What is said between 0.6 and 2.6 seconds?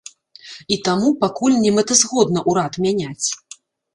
І таму пакуль немэтазгодна